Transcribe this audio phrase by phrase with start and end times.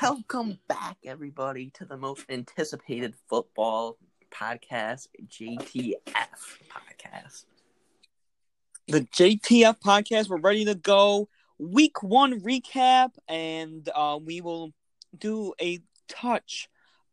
[0.00, 3.98] Welcome back, everybody, to the most anticipated football
[4.30, 7.44] podcast, JTF podcast.
[8.86, 10.28] The JTF podcast.
[10.28, 11.28] We're ready to go.
[11.58, 14.72] Week one recap, and uh, we will
[15.18, 16.68] do a touch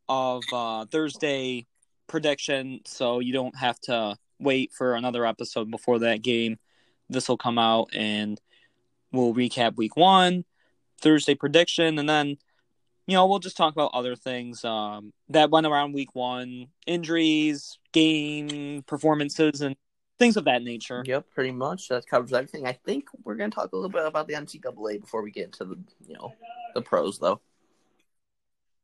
[0.08, 1.66] of uh, Thursday
[2.06, 6.60] prediction, so you don't have to wait for another episode before that game.
[7.10, 8.40] This will come out, and
[9.12, 10.46] we'll recap week one,
[11.02, 12.38] Thursday prediction, and then
[13.12, 17.78] you know we'll just talk about other things um, that went around week one, injuries,
[17.92, 19.76] game performances, and
[20.18, 21.04] things of that nature.
[21.06, 21.90] Yep, pretty much.
[21.90, 22.66] That covers everything.
[22.66, 25.48] I think we're going to talk a little bit about the NCAA before we get
[25.48, 25.76] into the
[26.08, 26.34] you know
[26.74, 27.42] the pros, though.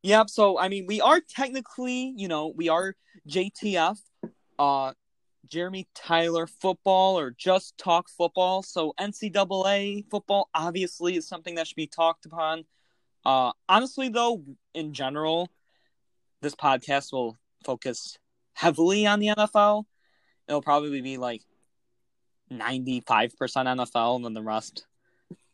[0.04, 0.30] Yep.
[0.30, 2.96] So I mean, we are technically, you know, we are
[3.30, 3.98] JTF,
[4.60, 4.92] uh,
[5.48, 8.62] Jeremy Tyler football or just talk football.
[8.62, 12.66] So NCAA football obviously is something that should be talked upon.
[13.28, 14.42] Uh, honestly, though,
[14.74, 15.50] in general,
[16.42, 18.18] this podcast will focus
[18.54, 19.84] heavily on the NFL.
[20.48, 21.42] It'll probably be like
[22.50, 24.86] ninety-five percent NFL, and then the rest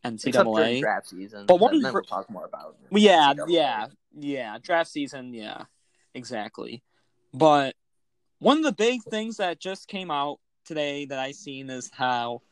[0.05, 1.47] NCAA draft season.
[1.47, 2.77] But one, we'll talk more about.
[2.91, 3.45] yeah, NCAA.
[3.47, 3.88] yeah,
[4.19, 5.63] yeah, draft season, yeah,
[6.13, 6.83] exactly.
[7.33, 7.75] But
[8.38, 12.44] one of the big things that just came out today that I seen is how,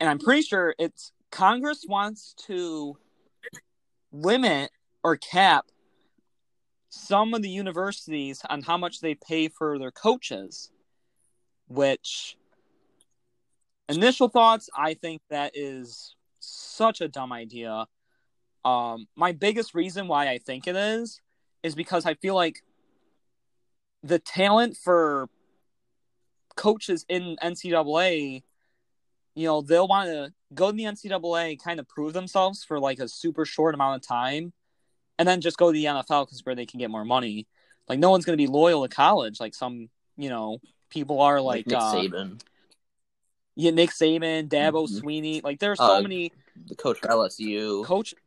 [0.00, 2.96] and I'm pretty sure it's Congress wants to
[4.14, 4.70] limit
[5.02, 5.66] or cap
[6.88, 10.70] some of the universities on how much they pay for their coaches,
[11.66, 12.36] which
[13.88, 17.86] initial thoughts, I think that is such a dumb idea.
[18.64, 21.20] Um, my biggest reason why I think it is
[21.62, 22.62] is because I feel like
[24.02, 25.28] the talent for
[26.54, 28.42] coaches in NCAA,
[29.34, 32.98] you know, they'll want to go to the NCAA, kind of prove themselves for like
[32.98, 34.52] a super short amount of time,
[35.18, 37.46] and then just go to the NFL because where they can get more money.
[37.88, 39.40] Like no one's going to be loyal to college.
[39.40, 40.58] Like some, you know,
[40.88, 42.40] people are like, Nick uh, Saban,
[43.56, 45.02] yeah, Nick Saban, Dabo Mhm.
[45.02, 45.44] Swinney.
[45.44, 46.32] Like there's so Uh, many
[46.66, 47.84] the coach for LSU.
[47.84, 48.18] coaches.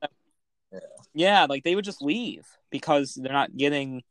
[0.72, 0.79] Yeah.
[1.13, 4.03] Yeah, like they would just leave because they're not getting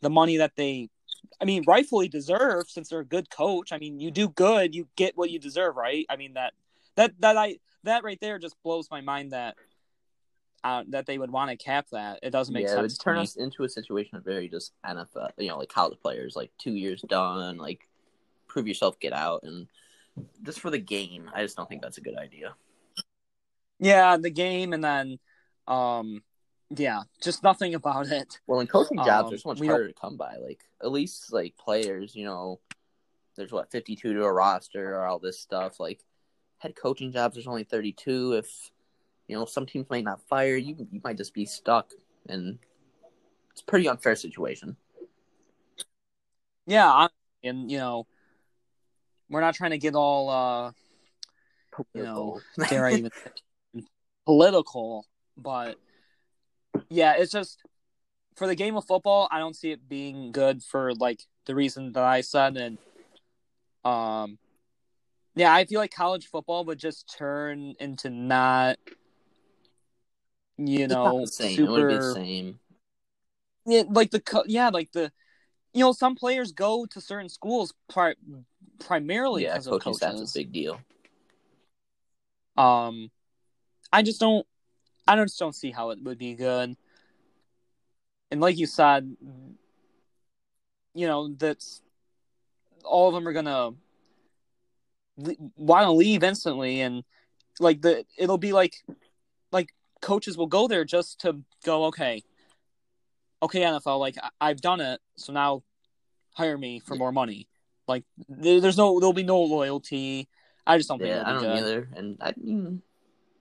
[0.00, 0.88] the money that they,
[1.40, 3.72] I mean, rightfully deserve since they're a good coach.
[3.72, 6.06] I mean, you do good, you get what you deserve, right?
[6.08, 6.54] I mean that
[6.96, 9.56] that that I that right there just blows my mind that
[10.62, 12.20] uh, that they would want to cap that.
[12.22, 14.48] It doesn't make yeah, it would sense to turn us into a situation of very
[14.48, 17.88] just NFL, you know, like college players, like two years done, like
[18.46, 19.66] prove yourself, get out, and
[20.42, 22.54] just for the game, I just don't think that's a good idea.
[23.78, 25.18] Yeah, the game and then,
[25.66, 26.22] um,
[26.76, 28.38] yeah, just nothing about it.
[28.46, 30.36] Well, in coaching jobs, Um, they're so much we don't- harder to come by.
[30.36, 32.60] Like at least like players, you know,
[33.36, 35.80] there's what 52 to a roster or all this stuff.
[35.80, 36.04] Like
[36.58, 38.34] head coaching jobs, there's only 32.
[38.34, 38.70] If
[39.26, 41.90] you know some teams might not fire you, you might just be stuck,
[42.28, 42.58] and
[43.52, 44.76] it's a pretty unfair situation.
[46.66, 47.10] Yeah, hon-
[47.42, 48.06] and you know,
[49.28, 50.72] we're not trying to get all uh
[51.94, 53.10] you know, dare I even
[53.74, 53.82] say
[54.26, 55.06] political,
[55.36, 55.78] but
[56.90, 57.58] yeah, it's just
[58.36, 61.92] for the game of football, I don't see it being good for like the reason
[61.92, 62.78] that I said and
[63.84, 64.38] um
[65.34, 68.78] yeah, I feel like college football would just turn into not
[70.58, 71.64] you know the same.
[71.64, 72.58] It wouldn't be the super same.
[73.66, 75.12] yeah, like the yeah, like the
[75.72, 78.16] you know some players go to certain schools pri-
[78.80, 80.18] primarily Yeah, because of coaching coaches.
[80.18, 80.80] staff's a big deal.
[82.56, 83.10] Um,
[83.92, 84.46] I just don't.
[85.06, 86.76] I just don't see how it would be good.
[88.30, 89.16] And like you said,
[90.94, 91.82] you know that's
[92.84, 93.72] all of them are gonna
[95.56, 97.04] want to leave instantly, and
[97.58, 98.74] like the it'll be like
[99.52, 102.22] like coaches will go there just to go okay,
[103.42, 105.62] okay NFL, like I- I've done it, so now
[106.34, 107.48] hire me for more money.
[107.86, 110.28] Like there's no there'll be no loyalty.
[110.66, 111.58] I just don't think Yeah, I don't good.
[111.58, 112.82] either, and I mean,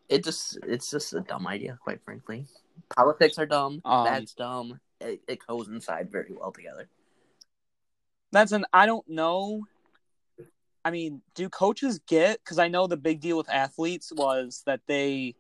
[0.10, 2.48] it just it's just a dumb idea, quite frankly.
[2.96, 3.82] Politics are dumb.
[3.86, 4.80] Um, that's dumb.
[5.00, 6.90] It, it goes inside very well together.
[8.32, 9.64] That's an I don't know.
[10.84, 12.44] I mean, do coaches get?
[12.44, 15.36] Because I know the big deal with athletes was that they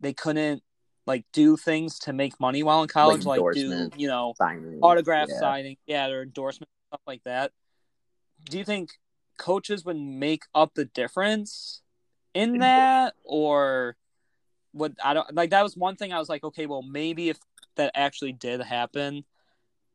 [0.00, 0.62] they couldn't
[1.06, 5.28] like do things to make money while in college, like, do you know Signing autograph
[5.30, 5.40] yeah.
[5.40, 7.52] signing, yeah, or endorsement stuff like that.
[8.50, 8.90] Do you think
[9.38, 11.80] coaches would make up the difference
[12.38, 13.96] in that, or
[14.72, 17.38] would I don't like that was one thing I was like, okay, well maybe if
[17.76, 19.24] that actually did happen,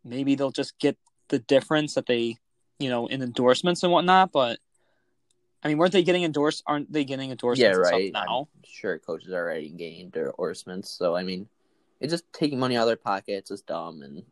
[0.03, 0.97] maybe they'll just get
[1.29, 2.37] the difference that they,
[2.79, 4.31] you know, in endorsements and whatnot.
[4.31, 4.59] But
[5.63, 6.63] I mean, weren't they getting endorsed?
[6.67, 8.13] Aren't they getting endorsements Yeah, and stuff right.
[8.13, 8.49] now?
[8.53, 10.89] I'm sure coaches are already getting endorsements.
[10.89, 11.47] So I mean,
[12.01, 14.23] it's just taking money out of their pockets is dumb, and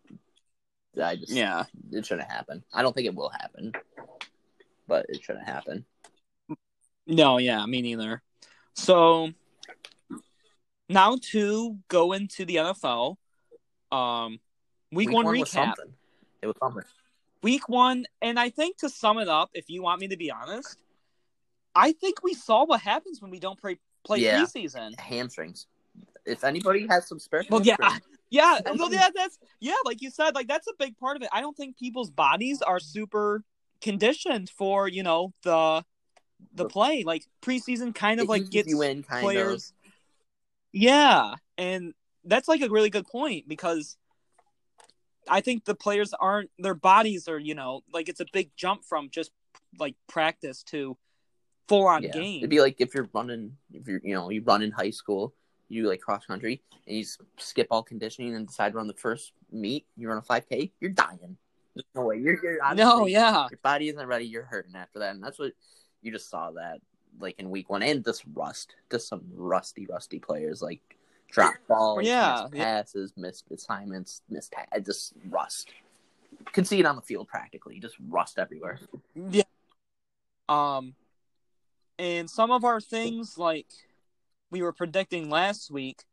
[1.01, 1.65] I just Yeah.
[1.91, 2.63] it shouldn't happen.
[2.73, 3.71] I don't think it will happen,
[4.87, 5.85] but it shouldn't happen.
[7.11, 8.21] No, yeah, me neither.
[8.73, 9.31] So
[10.87, 13.17] now to go into the NFL.
[13.91, 14.39] Um,
[14.93, 15.73] week, one, was recap.
[16.41, 16.83] It was something.
[17.43, 20.31] Week one, and I think to sum it up, if you want me to be
[20.31, 20.77] honest,
[21.75, 24.39] I think we saw what happens when we don't play play Yeah.
[24.41, 24.97] preseason.
[24.97, 25.67] Hamstrings.
[26.25, 27.75] If anybody has some spare Well, yeah,
[28.29, 31.29] yeah, well, yeah, that's yeah, like you said, like that's a big part of it.
[31.33, 33.43] I don't think people's bodies are super
[33.81, 35.83] conditioned for you know the
[36.53, 37.03] the play.
[37.03, 39.73] Like preseason kind of like gets you in kind players.
[40.71, 41.93] Yeah, and
[42.25, 43.97] that's like a really good point because
[45.29, 48.83] I think the players aren't their bodies are you know like it's a big jump
[48.85, 49.31] from just
[49.79, 50.97] like practice to
[51.67, 52.03] full on.
[52.03, 52.11] Yeah.
[52.11, 52.37] game.
[52.39, 55.33] It'd be like if you're running, if you're you know you run in high school,
[55.69, 57.05] you do like cross country, and you
[57.37, 59.85] skip all conditioning and decide to run the first meet.
[59.95, 61.37] You run a five k, you're dying.
[61.73, 62.17] There's no way.
[62.17, 64.25] You're, you're honestly, no, yeah, your body isn't ready.
[64.25, 65.53] You're hurting after that, and that's what
[66.01, 66.79] you just saw that
[67.19, 70.81] like in week one, and just rust, just some rusty, rusty players like
[71.29, 72.63] drop balls, Yeah, missed yeah.
[72.63, 75.69] passes, missed assignments, missed pa- just rust.
[76.53, 78.79] Could see it on the field practically, just rust everywhere.
[79.29, 79.43] yeah.
[80.49, 80.95] Um,
[81.99, 83.67] and some of our things like
[84.49, 86.03] we were predicting last week.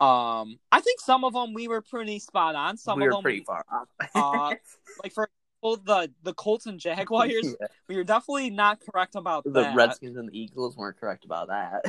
[0.00, 2.76] Um, I think some of them we were pretty spot on.
[2.76, 3.88] Some we of were them pretty far off.
[4.14, 4.54] uh,
[5.02, 5.28] like for
[5.64, 7.66] example, the the Colts and Jaguars, Yeah.
[7.88, 9.76] we were definitely not correct about The that.
[9.76, 11.82] Redskins and the Eagles weren't correct about that.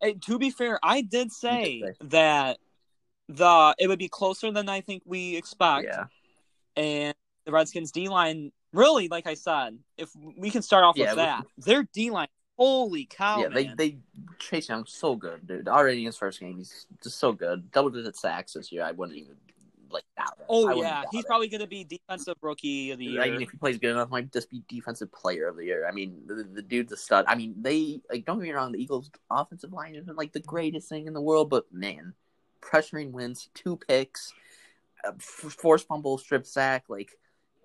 [0.00, 2.58] Hey, to be fair, I did say that
[3.28, 6.04] the it would be closer than I think we expect, yeah,
[6.76, 7.14] and
[7.46, 11.12] the Redskins D line really, like I said, if we can start off Yeah, with
[11.12, 13.48] we- that, their D line, holy cow, yeah.
[13.48, 13.76] They man.
[13.76, 13.98] they
[14.38, 15.68] Chase Young's so good, dude.
[15.68, 17.70] Already in his first game, he's just so good.
[17.70, 18.82] Double digit sacks this year.
[18.84, 19.36] I wouldn't even
[19.92, 20.04] like.
[20.48, 23.22] Oh, I oh yeah, he's probably going to be defensive rookie of the year.
[23.22, 25.86] I mean, if he plays good enough, might just be defensive player of the year.
[25.88, 27.24] I mean, the, the dude's a stud.
[27.28, 30.40] I mean, they like don't get me wrong, the Eagles' offensive line isn't like the
[30.40, 32.14] greatest thing in the world, but man,
[32.60, 34.32] pressuring wins, two picks,
[35.04, 37.10] uh, f- forced fumble, strip sack, like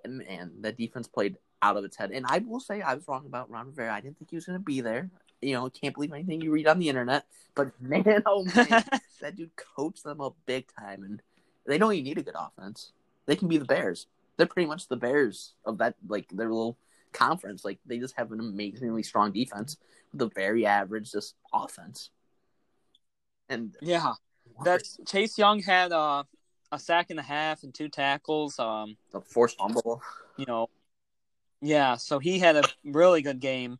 [0.05, 2.11] man, that defense played out of its head.
[2.11, 3.93] And I will say, I was wrong about Ron Rivera.
[3.93, 5.09] I didn't think he was going to be there.
[5.41, 7.25] You know, can't believe anything you read on the internet.
[7.55, 8.83] But man, oh man,
[9.21, 11.21] that dude coached them up big time, and
[11.67, 12.91] they don't even need a good offense.
[13.25, 14.07] They can be the Bears.
[14.37, 16.77] They're pretty much the Bears of that, like their little
[17.11, 17.65] conference.
[17.65, 19.77] Like they just have an amazingly strong defense
[20.11, 22.09] with a very average just offense.
[23.49, 24.13] And yeah,
[24.63, 26.23] that's Chase Young had uh,
[26.71, 28.59] a sack and a half and two tackles.
[28.59, 30.01] Um, the forced fumble.
[30.37, 30.69] you know,
[31.61, 33.77] yeah, so he had a really good game.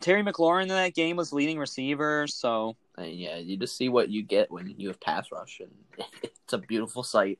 [0.00, 4.08] Terry McLaurin in that game was leading receiver, so And yeah, you just see what
[4.10, 5.70] you get when you have pass rush, and
[6.22, 7.38] it's a beautiful sight.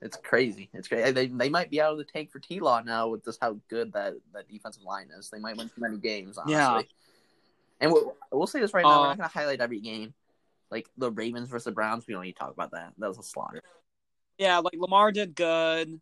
[0.00, 0.68] It's crazy.
[0.74, 1.12] It's crazy.
[1.12, 3.56] They, they might be out of the tank for T Law now with just how
[3.68, 5.30] good that, that defensive line is.
[5.30, 6.54] They might win too many games, honestly.
[6.54, 6.82] Yeah.
[7.80, 10.12] And we'll, we'll say this right now: we're Uh, not going to highlight every game.
[10.72, 12.94] Like the Ravens versus the Browns, we don't need to talk about that.
[12.98, 13.62] That was a slaughter.
[14.38, 16.00] yeah, like Lamar did good.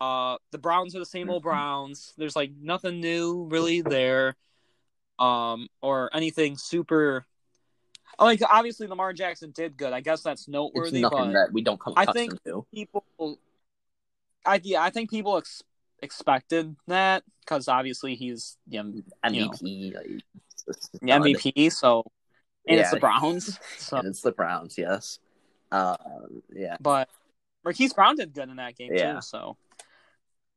[0.00, 2.14] Uh, the Browns are the same old Browns.
[2.16, 4.36] There's like nothing new really there,
[5.22, 7.24] um, or anything super.
[8.18, 9.92] Like obviously Lamar Jackson did good.
[9.92, 11.00] I guess that's noteworthy.
[11.00, 12.66] It's nothing that we don't come I think- to.
[12.74, 13.04] people,
[14.44, 15.62] I yeah, I think people ex-
[16.02, 18.82] expected that because obviously he's yeah,
[19.24, 20.98] MVP, like, it's just the.
[21.00, 21.72] MVP.
[21.72, 22.04] So,
[22.68, 23.58] and it's the Browns.
[23.78, 24.76] So, and it's the Browns.
[24.76, 25.18] Yes.
[25.70, 25.96] Uh,
[26.54, 26.76] yeah.
[26.80, 27.08] but
[27.64, 29.14] Marquise Brown did good in that game Yeah.
[29.14, 29.20] too.
[29.22, 29.56] So,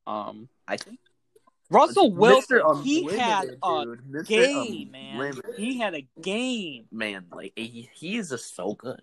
[0.07, 0.99] um, I think
[1.69, 2.15] Russell Mr.
[2.17, 4.01] Wilson, he had a dude.
[4.11, 4.27] Mr.
[4.27, 5.15] game, man.
[5.19, 5.55] Unlimited.
[5.57, 6.85] He had a game.
[6.91, 9.01] man, like he, he is just so good.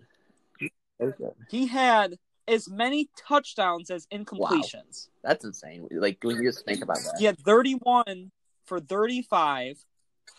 [0.59, 1.33] He's so good.
[1.49, 2.17] He had
[2.47, 5.07] as many touchdowns as incompletions.
[5.23, 5.87] That's insane.
[5.91, 7.15] Like when you just think about that.
[7.17, 8.31] He had 31
[8.65, 9.77] for 35,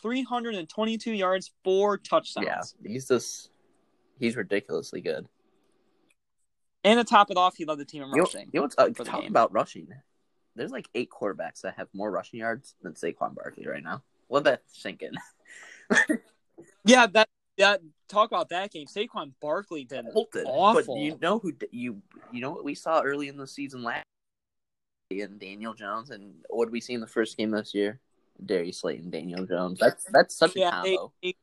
[0.02, 2.75] 322 yards, four touchdowns.
[2.83, 3.50] Yeah, he's just
[4.19, 5.26] he's ridiculously good.
[6.85, 8.50] And to top it off, he led the team in You know, rushing.
[8.52, 9.31] you know what's uh, for talk game.
[9.31, 9.88] about rushing?
[10.56, 14.02] There's like eight quarterbacks that have more rushing yards than Saquon Barkley right now.
[14.28, 15.12] Let that sink in.
[16.84, 18.87] Yeah, that that talk about that game.
[18.87, 20.44] Saquon Barkley did Bolted.
[20.46, 20.94] awful.
[20.94, 24.04] But you know who you you know what we saw early in the season last
[25.11, 25.26] year?
[25.26, 28.00] and Daniel Jones and what did we see in the first game this year?
[28.44, 29.78] Darius Slayton, Daniel Jones.
[29.78, 31.12] That's that's such a yeah, they, combo.
[31.23, 31.37] they-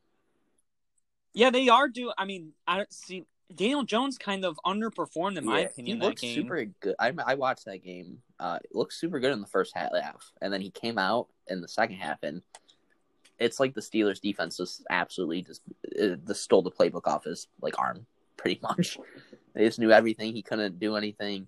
[1.34, 2.12] yeah, they are do.
[2.18, 3.24] I mean, I don't see.
[3.54, 5.96] Daniel Jones kind of underperformed in my opinion.
[5.96, 6.34] he that looked game.
[6.34, 6.94] super good.
[6.98, 8.18] I I watched that game.
[8.42, 11.60] Uh, it looked super good in the first half, and then he came out in
[11.60, 12.42] the second half, and
[13.38, 15.62] it's like the Steelers' defense just absolutely just,
[16.02, 18.04] uh, just stole the playbook off his like arm,
[18.36, 18.98] pretty much.
[19.54, 20.34] They just knew everything.
[20.34, 21.46] He couldn't do anything,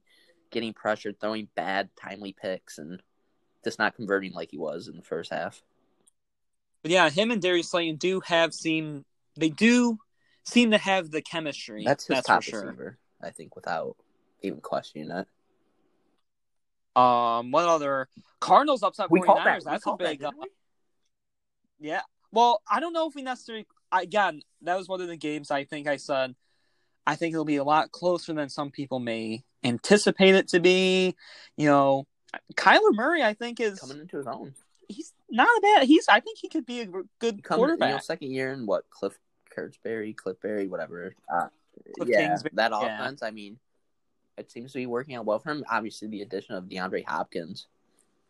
[0.53, 3.03] getting pressured, throwing bad, timely picks, and
[3.65, 5.65] just not converting like he was in the first half.
[6.83, 9.05] But yeah, him and Darius Slayton do have seem
[9.37, 9.99] they do
[10.45, 11.83] seem to have the chemistry.
[11.85, 12.65] That's his That's top for sure.
[12.67, 13.97] receiver, I think, without
[14.43, 15.27] even questioning it.
[16.97, 18.09] Um, what other
[18.41, 19.65] Cardinals upset 49ers?
[19.65, 20.23] That's a big.
[20.23, 20.31] uh,
[21.81, 22.03] yeah.
[22.31, 23.67] Well, I don't know if we necessarily.
[23.93, 26.35] Again, that was one of the games I think I said.
[27.07, 31.15] I think it'll be a lot closer than some people may anticipate it to be.
[31.57, 32.07] You know,
[32.55, 34.55] Kyler Murray, I think is coming into his own.
[34.89, 35.87] he's not a bad.
[35.87, 38.03] He's I think he could be a good Come, you know, quarterback.
[38.03, 39.17] second year in what Cliff
[39.57, 41.15] Kurtzberry, Cliffberry, whatever.
[41.33, 41.49] Uh,
[41.97, 42.97] Cliff yeah, Kingsbury, that yeah.
[42.97, 43.23] offense.
[43.23, 43.59] I mean,
[44.37, 45.65] it seems to be working out well for him.
[45.71, 47.67] Obviously, the addition of DeAndre Hopkins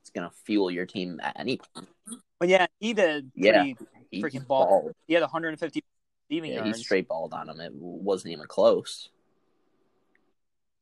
[0.05, 1.89] is going to fuel your team at any point.
[2.39, 3.65] But yeah, he did Yeah.
[4.11, 4.67] He Freaking ball.
[4.67, 4.95] balled.
[5.07, 5.83] He had 150
[6.31, 7.61] receiving Yeah, he straight balled on him.
[7.61, 9.09] It wasn't even close.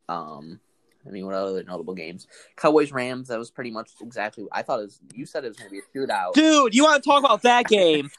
[0.08, 0.60] Um,
[1.06, 2.26] I mean, what other notable games?
[2.56, 3.28] Cowboys Rams.
[3.28, 4.44] That was pretty much exactly.
[4.44, 5.00] What I thought it was.
[5.14, 6.34] You said it was going to be a shootout.
[6.34, 8.10] Dude, you want to talk about that game?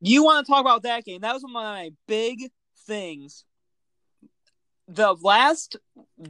[0.00, 1.22] you want to talk about that game?
[1.22, 2.50] That was one of my big
[2.86, 3.44] things.
[4.88, 5.76] The last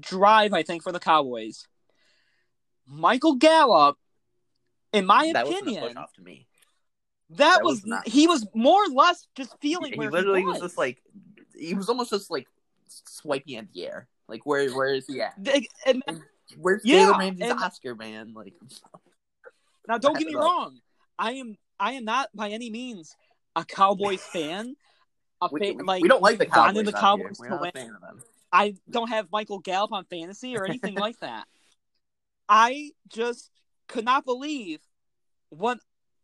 [0.00, 1.66] drive, I think, for the Cowboys,
[2.86, 3.98] Michael Gallup,
[4.92, 6.46] in my that opinion, push off to me.
[7.30, 10.46] that, that was, was he was more or less just feeling he where literally he
[10.46, 10.60] was.
[10.60, 11.02] just like
[11.54, 12.46] he was almost just like
[12.88, 14.08] swiping at the air.
[14.28, 15.42] Like where where is he at?
[15.44, 16.02] Th- and-
[16.56, 18.32] Where's Yeah, Jalen Ramsey's and- Oscar man?
[18.32, 18.54] Like
[19.88, 20.78] now, don't get me wrong,
[21.18, 23.16] I am I am not by any means
[23.56, 24.76] a Cowboys fan.
[25.42, 26.86] A we, fa- we- like we don't like the Cowboys.
[26.86, 27.68] the Cowboys to win.
[27.68, 28.22] a fan of them.
[28.52, 31.46] I don't have Michael Gallup on fantasy or anything like that.
[32.48, 33.50] I just
[33.88, 34.80] could not believe
[35.50, 35.78] what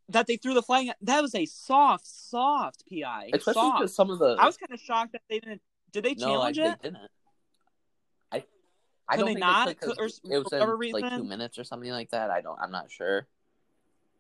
[0.09, 0.90] that they threw the flag.
[1.02, 3.31] That was a soft, soft PI.
[3.33, 3.78] Especially soft.
[3.81, 5.61] because some of the I was kind of shocked that they didn't.
[5.92, 6.78] Did they no, challenge I, it?
[6.83, 7.09] they didn't.
[8.33, 8.45] I
[9.09, 9.66] I Could don't they think not?
[9.66, 12.31] they could or it was in, like two minutes or something like that.
[12.31, 12.59] I don't.
[12.61, 13.26] I'm not sure.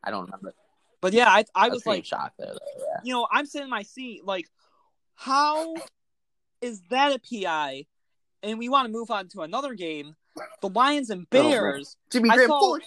[0.04, 0.54] I don't remember.
[1.00, 2.48] But yeah, I I I was pretty like, shocked there.
[2.48, 3.00] Though, yeah.
[3.04, 4.48] you know, I'm sitting in my seat, like,
[5.14, 5.74] how
[6.60, 7.86] is that a PI?
[8.42, 10.16] And we want to move on to another game.
[10.62, 11.26] The Lions and Oh.
[11.30, 12.78] Bears, Jimmy I Graham saw- full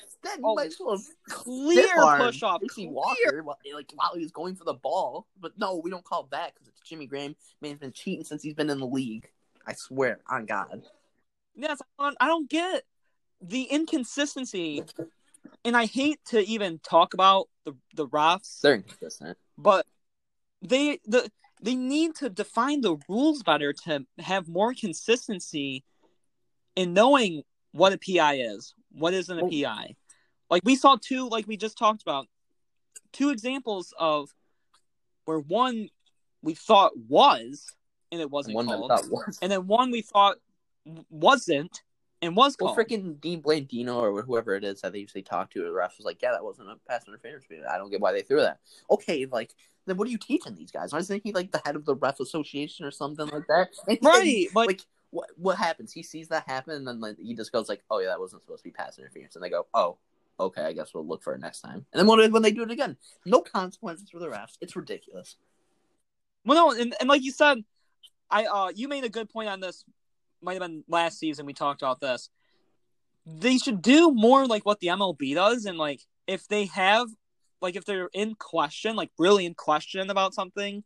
[0.43, 2.61] oh, might as clear push off.
[2.61, 6.27] Casey Walker, like while he was going for the ball, but no, we don't call
[6.31, 7.35] that because it's Jimmy Graham.
[7.61, 9.29] Man's been cheating since he's been in the league.
[9.67, 10.81] I swear on God.
[11.55, 12.83] Yes, I don't, I don't get
[13.41, 14.83] the inconsistency,
[15.63, 19.37] and I hate to even talk about the the refs, They're inconsistent.
[19.57, 19.85] but
[20.63, 21.29] they the
[21.65, 25.83] they need to define the rules better to have more consistency
[26.75, 27.41] in knowing
[27.71, 29.95] what a PI is, what isn't a PI.
[30.49, 32.27] Like we saw two, like we just talked about,
[33.13, 34.29] two examples of
[35.25, 35.89] where one
[36.43, 37.65] we thought was
[38.11, 39.39] and it wasn't One called, was.
[39.41, 40.37] and then one we thought
[41.09, 41.81] wasn't
[42.21, 45.63] and was Well, freaking Dean Blandino or whoever it is that they usually talk to,
[45.63, 47.45] the ref was like, "Yeah, that wasn't a pass interference.
[47.69, 49.53] I don't get why they threw that." Okay, like
[49.85, 50.93] then what are you teaching these guys?
[50.93, 53.69] Isn't he like the head of the ref association or something like that?
[53.87, 54.81] And Right, Like, like-
[55.11, 55.93] what what happens?
[55.93, 58.41] He sees that happen, and then like, he just goes like, "Oh yeah, that wasn't
[58.41, 59.97] supposed to be pass interference," and they go, "Oh."
[60.37, 61.85] Okay, I guess we'll look for it next time.
[61.93, 64.57] And then when, when they do it again, no consequences for the refs.
[64.59, 65.37] It's ridiculous.
[66.45, 67.63] Well, no, and, and like you said,
[68.29, 69.85] I uh, you made a good point on this.
[70.45, 72.29] Might have been last season we talked about this.
[73.25, 77.07] They should do more like what the MLB does, and like if they have,
[77.61, 80.83] like if they're in question, like really in question about something,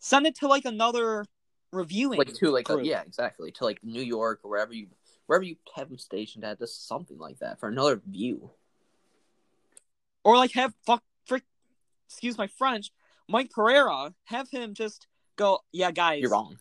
[0.00, 1.24] send it to like another
[1.72, 2.18] reviewing.
[2.18, 2.84] Like to like group.
[2.84, 4.88] yeah, exactly to like New York or wherever you
[5.26, 8.50] wherever you have them stationed at, just something like that for another view.
[10.24, 11.44] or like have fuck frick,
[12.08, 12.90] excuse my French,
[13.28, 15.06] Mike Pereira, have him just
[15.36, 16.58] go, yeah, guys, You're wrong.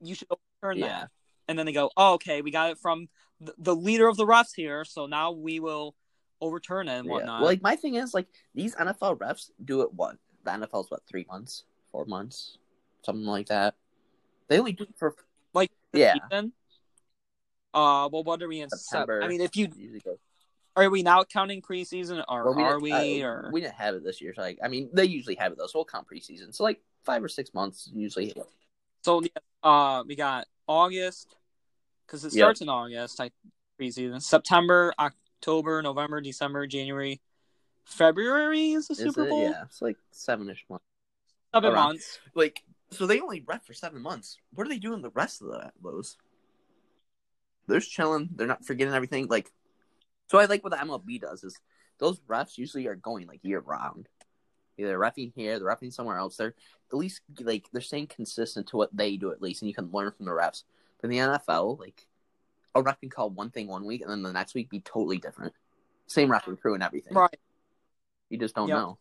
[0.00, 0.26] you should
[0.60, 0.88] overturn Yeah.
[1.02, 1.10] that.
[1.48, 3.08] And then they go, oh, okay, we got it from
[3.40, 5.94] the, the leader of the refs here, so now we will
[6.40, 7.12] overturn it and Yeah.
[7.14, 7.40] whatnot.
[7.40, 11.02] Well, like my thing is like these NFL refs do it what the NFL's what
[11.08, 12.58] three months, four months,
[13.04, 13.74] something like that.
[14.48, 15.14] They only do it for
[15.54, 16.14] Like, yeah.
[16.30, 16.52] season,
[17.74, 18.70] uh, well, what are we in?
[18.70, 19.22] Sep- September.
[19.22, 19.68] I mean, if you
[20.76, 23.22] are we now counting preseason, or Well, are we?
[23.22, 24.32] uh, or we didn't have it this year.
[24.34, 26.54] So like I mean, they usually have it though, so we'll count preseason.
[26.54, 28.34] So like five or six months usually.
[29.02, 29.22] so
[29.62, 31.34] uh, we got August
[32.08, 32.42] because it Yep.
[32.42, 33.20] starts in August.
[33.20, 33.30] I
[33.78, 37.20] preseason September, October, November, December, January,
[37.84, 39.30] February is the Is Super it?
[39.30, 39.42] Bowl.
[39.42, 40.84] Yeah, it's like seven ish months.
[41.54, 41.84] Seven Around.
[41.84, 42.18] months.
[42.34, 44.38] Like So they only ref for seven months.
[44.54, 46.16] What are they doing the rest of the, those?
[47.66, 48.30] They're just chilling.
[48.34, 49.26] They're not forgetting everything.
[49.28, 49.52] Like,
[50.28, 51.60] so I like what the MLB does is
[51.98, 54.08] those refs usually are going like year round.
[54.78, 56.36] Either refing here, they're refing somewhere else.
[56.36, 56.54] They're
[56.90, 59.90] at least like they're staying consistent to what they do at least, and you can
[59.90, 60.62] learn from the refs.
[61.02, 62.06] In the NFL, like
[62.74, 65.18] a ref can call one thing one week, and then the next week be totally
[65.18, 65.52] different.
[66.06, 67.14] Same referee crew and everything.
[67.14, 67.38] Right.
[68.30, 68.76] You just don't Yep.
[68.76, 68.98] know.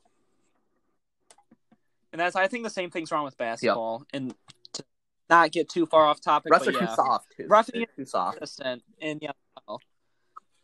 [2.13, 4.05] And that's I think the same thing's wrong with basketball.
[4.13, 4.33] And
[4.73, 4.83] to
[5.29, 7.47] not get too far off topic, Refs but are yeah, too soft too.
[7.49, 8.39] They're too soft.
[8.39, 9.79] the NFL.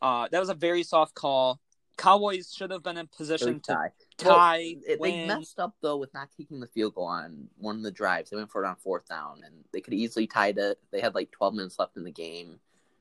[0.01, 1.59] Uh, that was a very soft call.
[1.97, 3.91] Cowboys should have been in position to tie.
[4.17, 7.83] Tie, it- they messed up though with not kicking the field goal on one of
[7.83, 8.29] the drives.
[8.29, 10.79] They went for it on fourth down, and they could easily tied it.
[10.91, 12.59] They had like 12 minutes left in the game,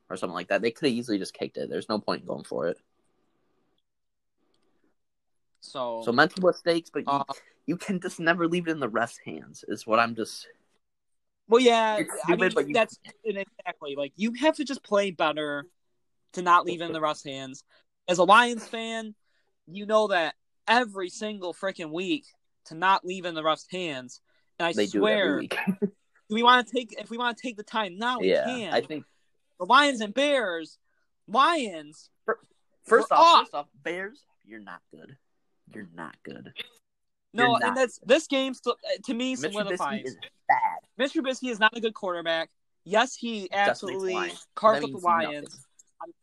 [0.09, 0.61] or something like that.
[0.61, 1.69] They could have easily just kicked it.
[1.69, 2.77] There's no point in going for it.
[5.61, 7.23] So, So mental mistakes, but you, uh,
[7.65, 9.63] you can just never leave it in the ref's hands.
[9.67, 10.47] Is what I'm just.
[11.47, 14.83] well, yeah, It's I stupid, mean, but you- that's exactly like you have to just
[14.83, 15.65] play better
[16.33, 17.63] to not leave it in the refs' hands.
[18.07, 19.15] As a Lions fan,
[19.67, 20.35] you know that
[20.67, 22.25] every single freaking week
[22.65, 24.21] to not leave in the refs' hands.
[24.59, 25.47] And I They swear, do
[26.29, 28.73] we want to take if we want to take the time now, we yeah, can.
[28.73, 29.05] I think
[29.59, 30.77] the Lions and Bears,
[31.27, 32.09] Lions.
[32.87, 33.41] 1st off, off.
[33.45, 35.15] first off, Bears, you're not good.
[35.73, 36.53] You're not good.
[37.33, 37.75] No, You're and not.
[37.75, 38.71] that's this game uh,
[39.05, 40.05] to me Mitch Trubisky solidifies.
[40.05, 40.17] is
[40.47, 40.79] bad.
[40.97, 42.49] Mitch Trubisky is not a good quarterback.
[42.85, 45.33] Yes, he absolutely carved up the Lions.
[45.33, 45.59] nothing.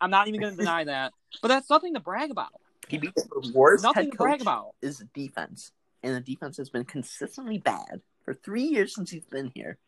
[0.00, 2.52] I'm, not even going to deny that, but that's nothing to brag about.
[2.88, 4.74] He beat the worst Nothing head to brag about.
[4.82, 5.72] is defense,
[6.02, 9.78] and the defense has been consistently bad for three years since he's been here,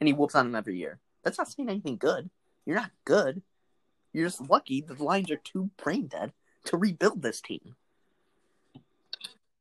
[0.00, 0.98] and he whoops on him every year.
[1.22, 2.30] That's not saying anything good.
[2.66, 3.42] You're not good.
[4.12, 6.32] You're just lucky that the Lions are too brain dead
[6.64, 7.76] to rebuild this team.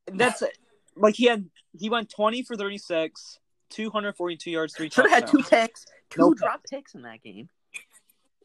[0.07, 0.57] That's it.
[0.95, 5.43] like he had he went 20 for 36, 242 yards, three Should have had two
[5.43, 7.49] picks, two No drop picks in that game.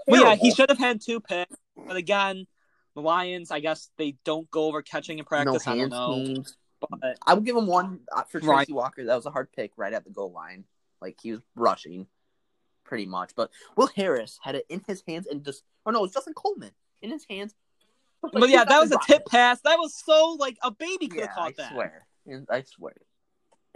[0.07, 1.57] Well, yeah, he should have had two picks,
[1.87, 2.47] but again,
[2.95, 5.67] the Lions, I guess they don't go over catching in No practice.
[5.67, 6.57] I don't know, teams.
[6.81, 8.71] but I would give him one uh, for Tracy Right.
[8.71, 9.05] Walker.
[9.05, 10.65] That was a hard pick right at the goal line.
[11.01, 12.07] Like he was rushing,
[12.85, 13.33] pretty much.
[13.35, 15.65] But Will Harris had it in his hands and just.
[15.87, 16.71] Oh no, it was Justin Coleman
[17.03, 17.55] in his hands.
[18.23, 19.61] Like, but yeah, that was a tip pass.
[19.63, 21.71] That was so like a baby could Yeah, have caught I that.
[21.73, 22.07] I swear.
[22.27, 22.95] And I swear.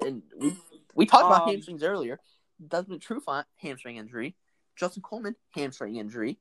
[0.01, 0.57] And we
[0.95, 2.19] we talked about Um, hamstrings earlier.
[2.67, 4.37] Desmond Trufant hamstring injury.
[4.79, 6.39] Justin Coleman hamstring injury.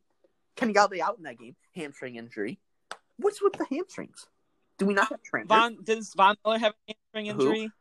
[0.55, 2.59] Kenny Golladay out in that game hamstring injury.
[3.17, 4.27] What's with the hamstrings?
[4.77, 5.47] Do we not have trainers?
[5.47, 7.51] Von does Von Miller have a hamstring Who?
[7.51, 7.71] injury?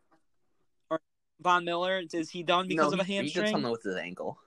[0.90, 1.00] Or
[1.40, 3.52] Von Miller is he done because no, of a he- He did hamstring?
[3.52, 4.38] something with his ankle.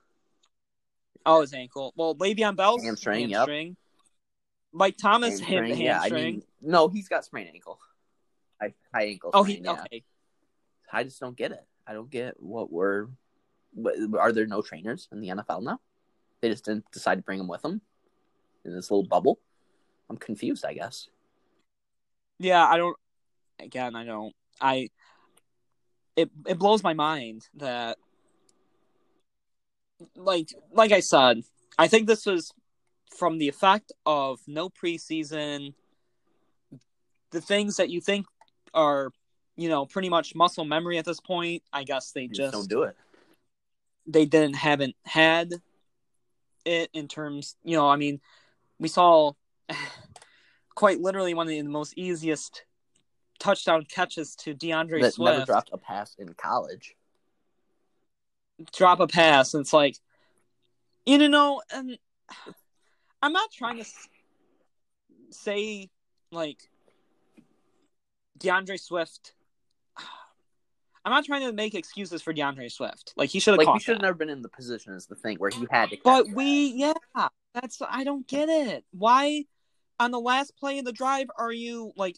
[1.26, 1.94] Oh, his ankle.
[1.96, 3.68] Well, Le'Veon Bell's Hamstring, hamstring.
[3.68, 3.76] yep.
[4.72, 5.86] Mike Thomas ham- Hamstring, hamstring.
[5.86, 6.02] yeah.
[6.02, 7.80] I mean, no, he's got sprained ankle.
[8.60, 9.32] High, high ankle.
[9.34, 9.82] oh, he sprain, yeah.
[9.82, 10.04] okay.
[10.92, 11.64] I just don't get it.
[11.86, 13.08] I don't get what we're.
[13.74, 15.80] What, are there no trainers in the NFL now?
[16.42, 17.82] They just didn't decide to bring them with them
[18.66, 19.40] in this little bubble.
[20.10, 20.66] I'm confused.
[20.66, 21.08] I guess.
[22.40, 22.98] Yeah, I don't.
[23.60, 24.34] Again, I don't.
[24.62, 24.90] I.
[26.16, 27.98] It it blows my mind that,
[30.16, 31.44] like like I said,
[31.78, 32.52] I think this was
[33.18, 35.74] from the effect of no preseason.
[37.32, 38.26] The things that you think
[38.74, 39.12] are,
[39.56, 41.64] you know, pretty much muscle memory at this point.
[41.72, 42.96] I guess they just, just don't do it.
[44.08, 45.54] they didn't haven't had
[46.66, 47.56] it in terms.
[47.64, 48.20] You know, I mean,
[48.80, 49.34] we saw
[50.76, 52.64] quite literally one of the most easiest
[53.40, 56.96] touchdown catches to D'Andre That Swift never dropped a pass in college.
[58.74, 59.96] drop a pass and it's like
[61.06, 61.98] you know and
[63.22, 63.86] i'm not trying to
[65.32, 65.90] say
[66.32, 66.70] like
[68.38, 69.34] D'Andre Swift
[71.10, 73.74] i'm not trying to make excuses for D'Andre Swift like he should have Like we
[73.74, 75.98] caught should have never been in the position is the thing where he had to.
[76.04, 76.36] but that.
[76.36, 76.94] we yeah
[77.54, 79.44] that's i don't get it why
[80.00, 82.16] on the last play of the drive are you like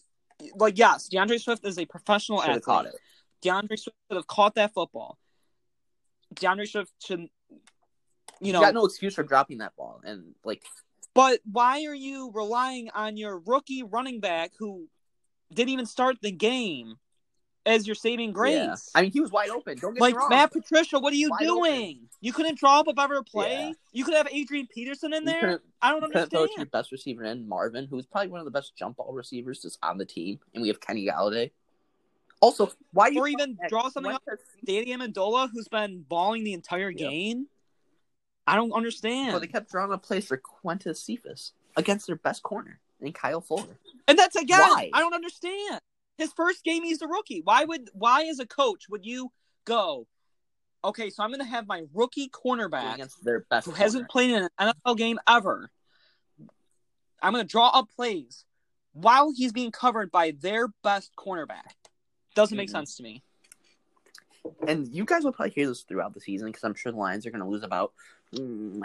[0.55, 2.95] like yes D'Andre Swift is a professional should have athlete caught it.
[3.41, 5.17] D'Andre Swift should have caught that football
[6.35, 7.29] D'Andre Swift should you
[8.41, 10.63] You know got no excuse for dropping that ball, and like
[11.13, 14.87] But why are you relying on your rookie running back who
[15.53, 16.95] didn't even start the game
[17.65, 18.55] as your saving grace?
[18.55, 18.75] yeah.
[18.95, 19.77] I mean, he was wide open.
[19.77, 20.29] Don't get like wrong.
[20.29, 21.99] Matt Patricia, what are you Wide doing?
[22.19, 23.67] You couldn't draw up a better play.
[23.69, 23.73] Yeah.
[23.91, 25.61] You could have Adrian Peterson in there.
[25.81, 28.51] I don't You couldn't throw your best receiver in Marvin, who's probably one of the
[28.51, 31.51] best jump ball receivers just on the team, and we have Kenny Golladay.
[32.41, 34.23] Also, why you Or even draw something up.
[34.65, 36.97] Danny Amendola, who's been balling the entire Yep.
[36.97, 37.47] game.
[38.47, 39.29] I don't understand.
[39.33, 43.41] Well, they kept drawing up plays for Quintez Cephus against their best corner, and Kyle
[43.41, 43.77] Fuller.
[44.07, 44.89] And that's again, Why?
[44.91, 45.79] I don't understand.
[46.21, 47.41] His first game, he's the rookie.
[47.43, 49.31] Why would why as a coach would you
[49.65, 50.05] go?
[50.83, 53.65] Okay, so I'm going to have my rookie cornerback against their best.
[53.65, 55.71] who hasn't played in an NFL game ever.
[57.23, 58.45] I'm going to draw up plays
[58.93, 61.73] while he's being covered by their best cornerback.
[62.35, 62.73] Doesn't make Mhm.
[62.73, 63.23] sense to me.
[64.67, 67.25] and you guys will probably hear this throughout the season because I'm sure the Lions
[67.25, 67.93] are going to lose about
[68.33, 68.81] mm,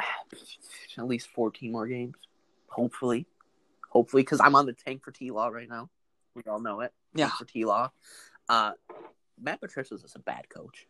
[0.99, 2.14] at least 14 more games.
[2.68, 3.27] Hopefully,
[3.90, 5.88] hopefully, because I'm on the tank for T Law right now.
[6.37, 6.92] We all know it.
[7.14, 7.31] Yeah.
[7.31, 7.90] For T Law.
[8.49, 8.72] Uh,
[9.40, 10.87] Matt Patricia's just a bad coach.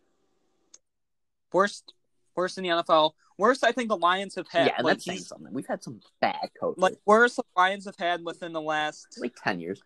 [1.53, 1.93] Worst,
[2.35, 3.11] worst in the NFL.
[3.37, 4.67] Worst, I think the Lions have had.
[4.67, 5.53] yeah, and like, that's saying something.
[5.53, 9.17] We've had some bad coaches, like worst the Lions have had within the last.
[9.19, 9.81] like 10 years.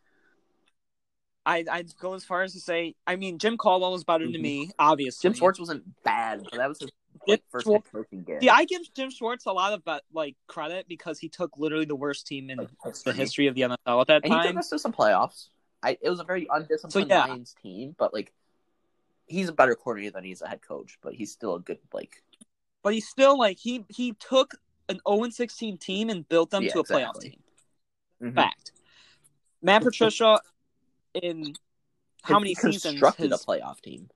[1.45, 2.95] I I'd go as far as to say.
[3.07, 4.33] I mean, Jim Caldwell was better Mhm.
[4.33, 5.27] than me, obviously.
[5.29, 6.91] Jim Schwartz wasn't bad, but that was his
[7.27, 8.39] like, first Schwartz- gig.
[8.41, 11.85] Yeah, I give Jim Schwartz a lot of uh, like credit because he took literally
[11.85, 12.67] the worst team in
[13.05, 14.57] the history of the NFL at that and he took time.
[14.57, 15.47] us to some playoffs.
[15.83, 17.25] I, it was a very undisciplined yeah.
[17.25, 18.31] Lions team, but like
[19.27, 20.97] he's a better coordinator than he's a head coach.
[21.01, 22.21] But he's still a good like
[22.83, 24.55] But he's still like he he took
[24.89, 27.29] an 0 16 team and built them Yeah, to a playoff exactly.
[27.29, 28.31] team.
[28.31, 28.35] Mhm.
[28.35, 28.71] Fact.
[29.61, 30.39] Matt Patricia
[31.13, 31.53] in
[32.23, 34.09] how many seasons constructed a playoff team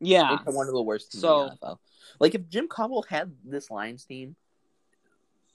[0.00, 1.78] yeah one of the worst teams So- in the NFL.
[2.20, 4.34] Like if Jim Caldwell had this Lions team,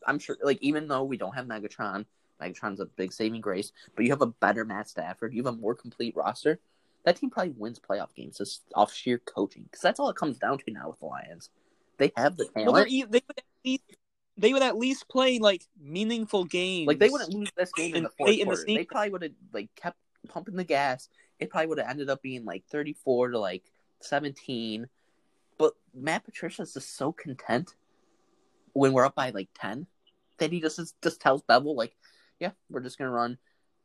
[0.06, 0.38] I'm sure.
[0.44, 2.06] Like even though we don't have Megatron,
[2.42, 5.58] Megatron's a big saving grace, but you have a better Matt Stafford, you have a
[5.58, 6.60] more complete roster.
[7.06, 10.38] That team probably wins playoff games just off sheer coaching because that's all it comes
[10.38, 11.50] down to now with the Lions.
[11.98, 12.90] They have the talent.
[12.90, 13.84] e- they would at least
[14.38, 18.04] they would at least play like meaningful games Like they wouldn't lose this game in
[18.04, 18.64] the fourth in the quarter.
[18.68, 19.98] they probably would have like kept
[20.30, 21.10] pumping the gas.
[21.40, 23.64] It probably would have ended up being like thirty four to like
[24.04, 24.88] seventeen.
[25.58, 27.76] But Matt Patricia's just so content
[28.74, 29.86] when we're up by like ten
[30.40, 31.96] that he just just tells Bevell like,
[32.40, 33.38] yeah, we're just gonna run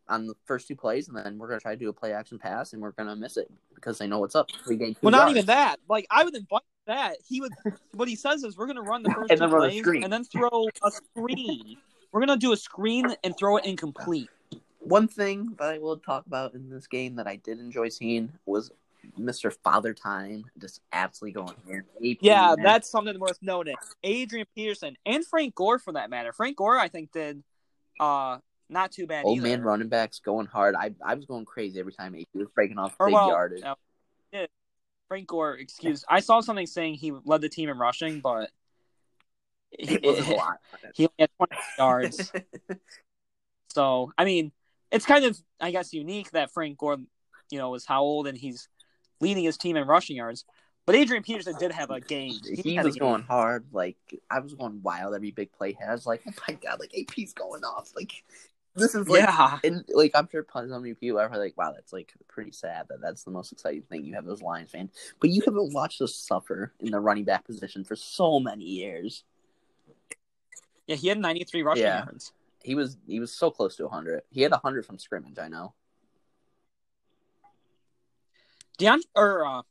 [0.09, 2.39] on the first two plays and then we're gonna try to do a play action
[2.39, 4.49] pass and we're gonna miss it because they know what's up.
[4.67, 5.33] We gain Well, not yards.
[5.33, 5.77] even that.
[5.89, 7.17] Like I would invite that.
[7.29, 7.53] He would.
[7.93, 10.11] What he says is, we're going to run the first And two then plays and
[10.11, 11.77] then throw a screen.
[12.13, 14.31] we're going to do a screen and throw it incomplete.
[14.79, 18.33] One thing that I will talk about in this game that I did enjoy seeing
[18.47, 18.71] was
[19.19, 19.53] Mr.
[19.65, 21.79] Father Time just absolutely going in.
[22.13, 22.65] AP, Yeah, man.
[22.65, 23.77] that's something worth noting.
[24.03, 26.33] Adrian Peterson and Frank Gore, for that matter.
[26.33, 27.43] Frank Gore, I think, did
[28.01, 29.49] uh not too bad old either.
[29.49, 30.75] man running backs going hard.
[30.75, 33.63] I I was going crazy every time AP was breaking off Or big well, yardage.
[33.63, 33.75] uh,
[34.33, 34.47] yeah,
[35.09, 36.05] Frank Gore, excuse.
[36.09, 38.51] I saw something saying he led the team in rushing, but
[39.71, 40.59] it wasn't a lot.
[40.95, 42.33] he only had 20 yards.
[43.71, 44.51] So, I mean,
[44.91, 46.97] it's kind of, I guess, unique that Frank Gore,
[47.51, 48.69] you know, is how old and he's
[49.21, 50.45] leading his team in rushing yards.
[50.87, 52.33] But Adrian Peterson did have a game.
[52.45, 53.01] he a was game.
[53.01, 53.67] going hard.
[53.73, 53.99] Like
[54.31, 55.91] I was going wild every big play he had.
[55.91, 57.93] I was like, oh my god, like AP's going off.
[57.95, 58.25] Like
[58.75, 59.59] this is like yeah.
[59.65, 63.01] and like I'm sure so many people are like, wow, that's like pretty sad that
[63.03, 64.89] that's the most exciting thing you have as a Lions fan.
[65.21, 69.25] But you haven't watched us suffer in the running back position for so many years.
[70.87, 72.05] Yeah, he had 93 rushing Yeah.
[72.05, 72.33] yards.
[72.63, 74.23] He was he was so close to 100.
[74.31, 75.39] He had 100 from scrimmage.
[75.39, 75.75] I know.
[78.79, 79.63] Deon or uh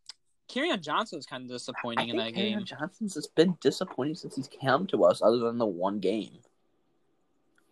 [0.50, 2.64] Kerryon Johnson was kind of disappointing I in that think game.
[2.66, 6.40] Johnson's has been disappointing since he's come to us, other than the one game.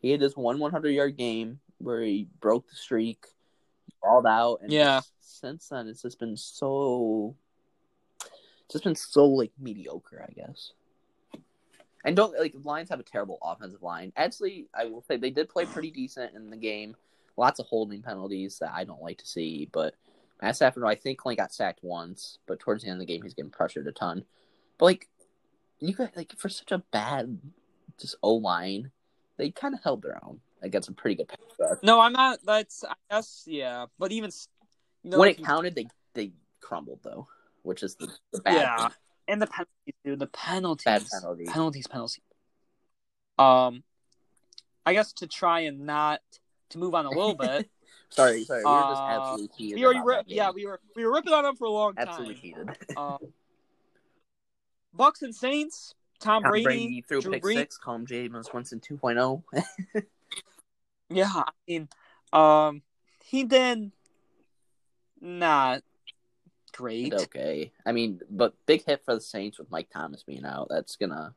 [0.02, 3.28] He had this one 100 yard game where he broke the streak,
[4.02, 5.02] balled out, and Yeah.
[5.22, 7.36] since then it's just been so,
[8.22, 10.72] it's just been so like mediocre, I guess.
[12.04, 14.12] And don't like Lions have a terrible offensive line.
[14.16, 16.96] Actually, I will say they did play pretty decent in the game.
[17.38, 19.96] Lots of holding penalties that I don't like to see, but
[20.42, 23.24] Matt Stafford, I think, only got sacked once, but towards the end of the game,
[23.24, 24.26] he's getting pressured a ton.
[24.78, 25.10] But like,
[25.80, 27.40] you got like for such a bad
[28.00, 28.92] just O line,
[29.38, 31.78] they kind of held their own against a pretty good pass rush.
[31.84, 32.40] No, I'm not.
[32.46, 34.32] That's I guess yeah, but even
[35.04, 37.28] you know, when it counted, they they crumbled though,
[37.64, 38.54] which is the, the bad.
[38.56, 38.98] yeah, thing.
[39.30, 41.50] and the penalties, dude, the penalties, Bad penalties.
[41.50, 42.22] penalties, penalties.
[43.38, 43.84] Um,
[44.86, 46.22] I guess to try and not
[46.70, 47.70] to move on a little bit.
[48.10, 49.76] Sorry, sorry, we were just Uh, absolutely heated.
[49.76, 52.08] we already ri- yeah, we were we were ripping on them for a long time.
[52.08, 52.70] absolutely heated.
[52.98, 53.18] Um,
[54.94, 55.94] Bucks and Saints.
[56.22, 57.54] Tom, Tom Brady, Brady threw Drew pick Brees.
[57.56, 57.78] six.
[57.78, 58.96] Call him Jameis Winston oh.
[58.96, 60.04] 2.0.
[61.10, 61.88] Yeah, I mean,
[62.34, 62.82] um,
[63.24, 63.92] he did
[65.22, 65.84] not
[66.74, 67.14] great.
[67.14, 67.72] okay.
[67.86, 70.68] I mean, but big hit for the Saints with Mike Thomas being out.
[70.70, 71.36] That's gonna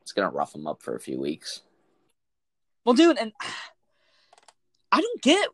[0.00, 1.60] it's gonna rough him up for a few weeks.
[2.84, 3.32] Well, dude, and
[4.92, 5.48] I don't get.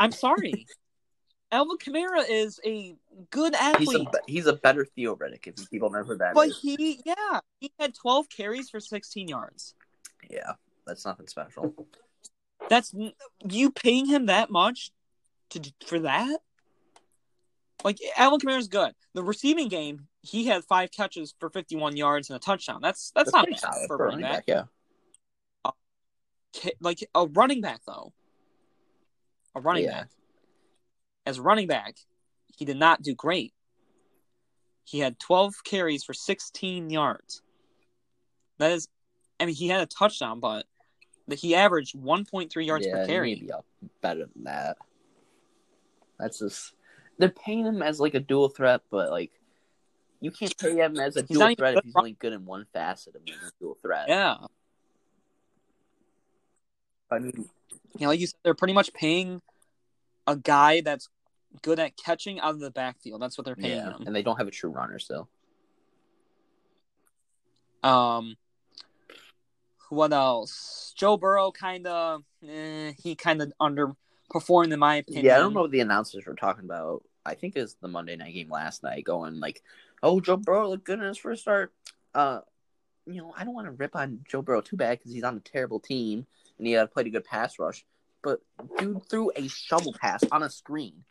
[0.00, 0.66] I'm sorry.
[1.52, 2.94] Alvin Kamara is a
[3.30, 6.48] good He's a athlete, he's a better Theo Riddick if people know who that but
[6.48, 6.58] is.
[6.60, 9.74] he, yeah, he had 12 carries for 16 yards.
[10.28, 10.52] Yeah,
[10.86, 11.74] that's nothing special.
[12.68, 12.94] That's
[13.48, 14.92] you paying him that much
[15.50, 16.38] to for that.
[17.82, 18.92] Like Alvin Kamara's good.
[19.14, 22.80] The receiving game, he had five catches for 51 yards and a touchdown.
[22.80, 24.32] That's that's, That's not bad for a for running back.
[24.32, 24.44] back.
[24.46, 24.62] Yeah.
[25.64, 25.70] Uh,
[26.52, 28.12] Ki- Like a running back though,
[29.54, 30.02] a running Yeah.
[30.02, 30.10] back.
[31.26, 31.96] As a running back,
[32.56, 33.52] he did not do great.
[34.84, 37.42] He had 12 carries for 16 yards.
[38.58, 38.88] That is,
[39.38, 40.66] I mean, he had a touchdown, but
[41.30, 43.34] he averaged 1.3 yards yeah, per carry.
[43.34, 43.64] may be up
[44.00, 44.76] better than that.
[46.18, 46.74] That's just
[47.18, 49.30] they're paying him as like a dual threat, but like
[50.20, 52.44] you can't pay him as a He's dual threat if he's run- only good in
[52.44, 54.06] one facet of being a dual threat.
[54.08, 54.36] Yeah.
[57.10, 57.48] I mean,
[57.98, 59.40] you know, like you said, they're pretty much paying
[60.26, 61.08] a guy that's
[61.62, 63.20] good at catching out of the backfield.
[63.20, 64.04] That's what they're paying yeah, him.
[64.06, 65.28] and they don't have a true runner so.
[67.82, 68.36] Um,
[69.88, 70.92] what else?
[70.96, 75.24] Joe Burrow kind of, eh, he kind of underperformed in my opinion.
[75.24, 77.02] Yeah, I don't know what the announcers were talking about.
[77.24, 79.62] I think it's the Monday night game last night, going like,
[80.02, 81.72] "Oh, Joe Burrow looked good in his first start."
[82.14, 82.40] Uh,
[83.06, 85.36] you know, I don't want to rip on Joe Burrow too bad because he's on
[85.36, 86.26] a terrible team
[86.60, 87.84] and he had played a good pass rush.
[88.22, 88.40] But
[88.78, 91.04] dude threw a shovel pass on a screen,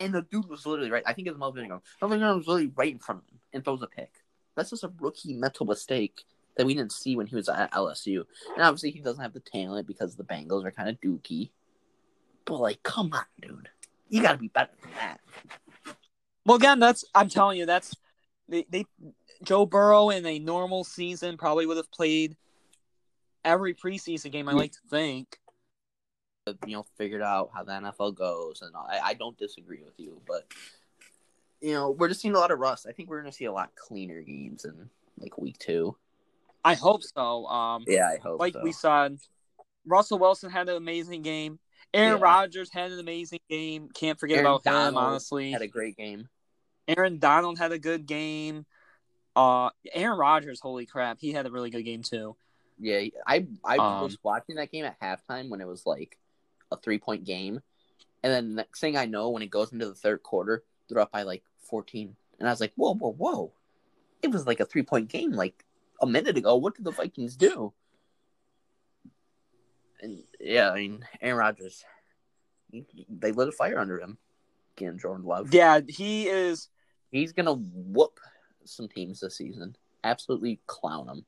[0.00, 1.02] and the dude was literally right.
[1.06, 1.82] I think it was Melvin Ingram.
[2.00, 4.10] Melvin Ingram was literally right in front of him and throws a pick.
[4.56, 6.24] That's just a rookie mental mistake
[6.56, 8.24] that we didn't see when he was at LSU.
[8.54, 11.50] And obviously, he doesn't have the talent because the Bengals are kind of dookie.
[12.46, 13.68] But like, come on, dude,
[14.08, 15.20] you got to be better than that.
[16.46, 17.94] Well, again, that's I'm telling you, that's
[18.48, 18.86] they, they
[19.42, 22.36] Joe Burrow in a normal season probably would have played
[23.44, 24.48] every preseason game.
[24.48, 25.38] I like to think.
[26.66, 28.74] You know, figured out how the NFL goes, and.
[28.76, 30.46] I, I don't disagree with you, but
[31.64, 32.86] you know, we're just seeing a lot of rust.
[32.86, 35.96] I think we're going to see a lot cleaner games in like week two.
[36.62, 37.46] I hope so.
[37.46, 38.38] Um, Yeah, I hope.
[38.40, 38.62] like so.
[38.62, 39.18] we said,
[39.86, 41.58] Russell Wilson had an amazing game.
[41.94, 42.24] Aaron Yeah.
[42.24, 43.88] Rodgers had an amazing game.
[43.94, 45.52] Can't forget Aaron about him, honestly.
[45.52, 46.28] had a great game.
[46.86, 48.66] Aaron Donald had a good game.
[49.34, 52.36] Uh, Aaron Rodgers, holy crap, he had a really good game too.
[52.78, 56.18] Yeah, I I Um, was watching that game at halftime when it was like
[56.72, 57.60] a three point game,
[58.22, 61.12] and then next thing I know, when it goes into the third quarter, they're up
[61.12, 63.52] by like fourteen, and I was like, whoa, whoa, whoa!
[64.22, 65.64] It was like a three point game like
[66.02, 66.56] a minute ago.
[66.56, 67.72] What did the Vikings do?
[70.00, 71.84] And yeah, I mean, Aaron Rodgers,
[72.70, 74.18] he- they lit a fire under him.
[74.76, 75.54] Again, Jordan Love.
[75.54, 76.68] Yeah, he is.
[77.10, 78.18] he's gonna whoop
[78.64, 79.76] some teams this season.
[80.02, 81.24] Absolutely clown them.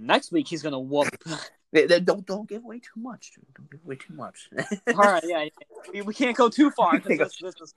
[0.00, 1.08] Next week he's gonna whoop.
[2.04, 3.30] Don't don't give away too much.
[3.36, 3.44] Dude.
[3.56, 4.50] Don't give away too much.
[4.88, 5.50] All right, yeah, yeah.
[5.92, 6.98] We, we can't go too far.
[7.04, 7.74] This, this is,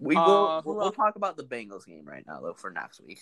[0.00, 0.62] we Uh, will.
[0.64, 3.20] we'll, we'll talk about the Bengals game right now, though, for next week.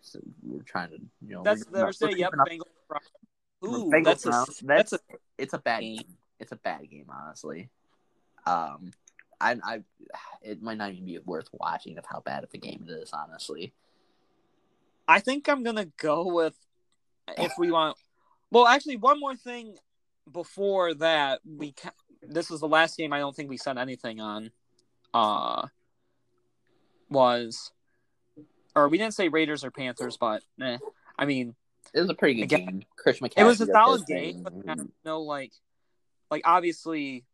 [0.00, 2.12] So we're trying to, you know, that's Thursday.
[2.16, 2.60] Yep, Bengals.
[3.64, 4.58] Ooh, Bengals that's a Browns.
[4.60, 4.98] that's a
[5.38, 5.96] It's a bad game.
[5.96, 6.16] game.
[6.38, 7.68] It's a bad game, honestly.
[8.46, 8.92] Um,
[9.40, 9.82] I, I,
[10.42, 13.10] it might not even be worth watching of how bad of a game it is,
[13.12, 13.72] honestly.
[15.08, 16.54] I think I'm gonna go with
[17.28, 17.96] if we want.
[18.50, 19.76] Well, actually, one more thing
[20.30, 21.40] before that.
[21.44, 21.90] We ca-
[22.22, 23.12] this was the last game.
[23.12, 24.50] I don't think we said anything on.
[25.12, 25.66] Uh,
[27.08, 27.72] was,
[28.74, 30.78] or we didn't say Raiders or Panthers, but eh.
[31.18, 31.54] I mean,
[31.92, 32.82] It was a pretty good Again, game.
[32.96, 33.38] Chris McCaffrey.
[33.38, 35.52] it was a solid game, but I don't know, like,
[36.30, 37.24] like obviously,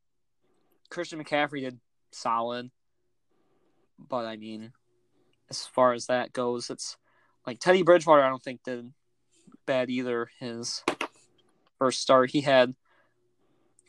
[0.90, 1.78] Christian McCaffrey did
[2.12, 2.70] solid,
[3.98, 4.72] but I mean,
[5.48, 6.96] as far as that goes, it's
[7.46, 8.22] like Teddy Bridgewater.
[8.22, 8.92] I don't think did
[9.66, 10.30] bad either.
[10.38, 10.82] His
[11.78, 12.74] first start, he had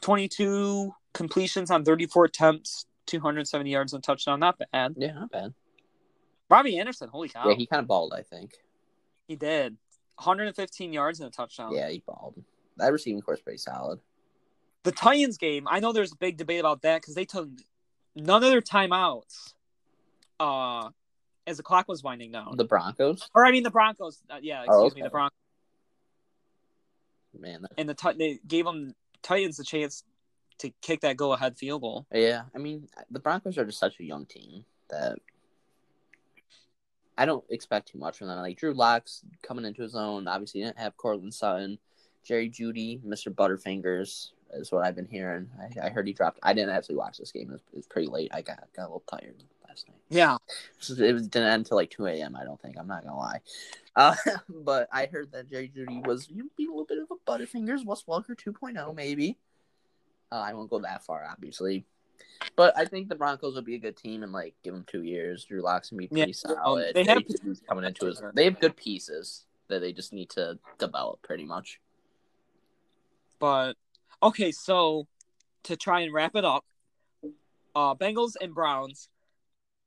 [0.01, 4.39] 22 completions on 34 attempts, 270 yards and touchdown.
[4.39, 4.95] Not bad.
[4.97, 5.53] Yeah, not bad.
[6.49, 8.51] Robbie Anderson, holy cow, Yeah, he kind of balled, I think.
[9.27, 9.77] he did
[10.17, 11.73] 115 yards and a touchdown.
[11.73, 12.35] Yeah, he balled.
[12.77, 13.99] That receiving corps pretty solid.
[14.83, 17.47] the Titans game, I know there's a big debate about that because they took
[18.15, 19.53] none of their timeouts
[20.39, 20.89] uh,
[21.47, 22.57] as the clock was winding down.
[22.57, 24.21] The Broncos, or I mean the Broncos.
[24.29, 25.37] Uh, yeah, excuse Oh, me, the Broncos.
[27.41, 27.65] Man.
[27.77, 30.03] And the Ti- they gave them Titans a chance
[30.59, 32.05] to kick that go ahead field goal.
[32.13, 35.17] yeah, I mean, the Broncos are just such a young team that
[37.17, 38.39] I don't expect too much from them.
[38.39, 40.27] Like Drew Lock's coming into his own.
[40.27, 41.79] Obviously, didn't have Courtland Sutton,
[42.23, 45.49] Jerry Jeudy, Mister Butterfingers is what I've been hearing.
[45.59, 46.39] I, I heard he dropped.
[46.43, 47.49] I didn't actually watch this game.
[47.49, 48.31] It was, it was pretty late.
[48.33, 49.35] I got got a little tired
[49.71, 49.97] last night.
[50.09, 52.35] Yeah, it was didn't end until like two a.m.
[52.35, 52.75] I don't think.
[52.77, 53.39] I'm not gonna lie.
[53.95, 54.15] Uh,
[54.49, 57.29] but I heard that Jerry Jeudy was you know, being a little bit of a
[57.31, 59.37] Butterfingers, Wes Welker 2.0 maybe.
[60.31, 61.85] Uh, I won't go that far, obviously.
[62.55, 65.03] But I think the Broncos will be a good team and like give them two
[65.03, 65.45] years.
[65.45, 66.93] Drew Lock's gonna be Yeah, pretty um, solid.
[66.95, 67.23] they have-
[67.67, 68.21] coming into his.
[68.33, 71.79] They have good pieces that they just need to develop pretty much.
[73.39, 73.75] but
[74.21, 74.51] okay.
[74.51, 75.07] So
[75.63, 76.65] to try and wrap it up,
[77.75, 79.07] uh, Bengals and Browns.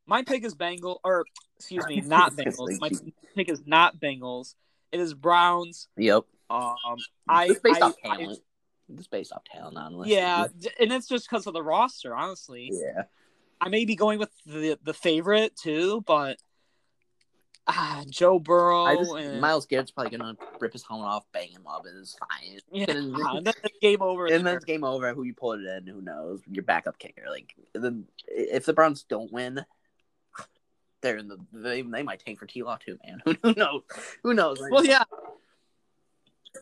[0.06, 1.24] My pick is Bengal, or
[1.56, 2.78] excuse me, not Bengals.
[2.80, 2.90] My
[3.34, 4.54] pick is not Bengals.
[4.92, 5.88] It is Browns.
[5.96, 6.24] Yep.
[6.50, 6.74] Um,
[7.28, 8.38] I, Just based I- off I- talent.
[8.96, 10.12] Just based off talent, honestly.
[10.12, 10.46] yeah,
[10.78, 12.14] and it's just because of the roster.
[12.14, 13.04] Honestly, Yeah.
[13.58, 16.36] I may be going with the the favorite too, but
[17.66, 21.48] ah, Joe Burrow I just and Myles Garrett's probably gonna rip his helmet off, bang
[21.48, 22.58] him up, and it's fine.
[22.72, 23.14] yeah, And
[23.46, 24.26] then- it's game over.
[24.26, 25.14] and then it's game over.
[25.14, 26.42] Who you pull it in, who knows?
[26.50, 27.24] Your backup kicker.
[27.30, 29.64] Like then, if the Browns don't win,
[31.04, 33.22] they're in the they, they might tank for T Law too, man.
[33.42, 33.82] Who knows?
[34.24, 34.58] Who knows?
[34.60, 35.04] Like, Well, yeah,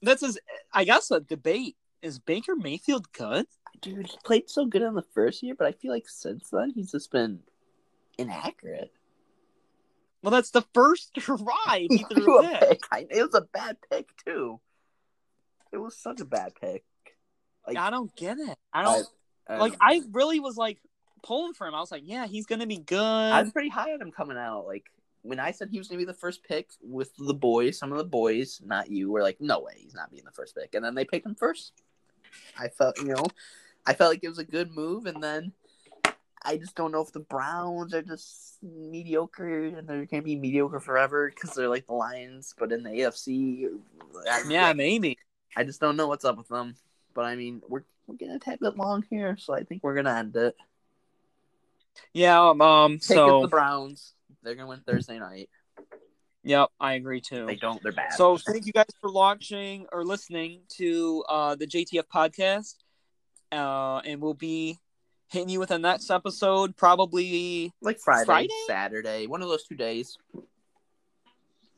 [0.02, 0.38] that's is
[0.72, 1.76] I guess a debate.
[2.02, 3.46] Is Baker Mayfield good?
[3.80, 6.70] dude, he played so good in the first year, but I feel like since then
[6.74, 7.40] he's just been
[8.18, 8.92] inaccurate.
[10.22, 12.80] Well, that's the first drive he threw a pick.
[12.92, 14.60] I- It was a bad pick too.
[15.72, 16.84] It was such a bad pick.
[17.66, 18.58] Like I don't get it.
[18.72, 19.06] I don't
[19.48, 19.72] I like.
[19.72, 20.78] don't- I really was like
[21.22, 21.74] pulling for him.
[21.74, 22.98] I was like, yeah, he's gonna be good.
[22.98, 24.66] I'm pretty high on him coming out.
[24.66, 24.90] Like
[25.22, 27.98] when I said he was gonna be the first pick with the boys, some of
[27.98, 30.74] the boys, not you, were like, no way, he's not being the first pick.
[30.74, 31.72] And then they picked him first.
[32.58, 33.26] I felt, you know,
[33.86, 35.06] I felt like it was a good move.
[35.06, 35.52] And then
[36.44, 40.80] I just don't know if the Browns are just mediocre and they're gonna be mediocre
[40.80, 43.68] forever because they're like the Lions, but in the AFC,
[44.28, 45.18] I, yeah, maybe.
[45.56, 46.74] I just don't know what's up with them.
[47.14, 49.94] But I mean, we're we're getting a tad bit long here, so I think we're
[49.94, 50.56] gonna end it.
[52.12, 52.40] Yeah.
[52.40, 52.60] Um.
[52.60, 54.14] um Take so the Browns.
[54.42, 55.48] They're gonna win Thursday night.
[56.44, 57.46] Yep, I agree too.
[57.46, 57.80] They don't.
[57.82, 58.14] They're bad.
[58.14, 62.74] So thank you guys for launching or listening to uh, the JTF podcast,
[63.52, 64.80] uh, and we'll be
[65.28, 67.72] hitting you with the next episode probably.
[67.80, 68.54] like Friday, Friday?
[68.66, 70.18] Saturday, one of those two days.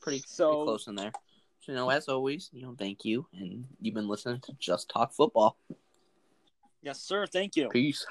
[0.01, 1.13] Pretty, So- pretty close in there.
[1.61, 4.91] So, you know, as always, you know, thank you, and you've been listening to Just
[4.91, 5.57] Talk Football.
[6.83, 7.27] Yes, sir.
[7.27, 7.71] Thank you.
[7.71, 8.05] Peace.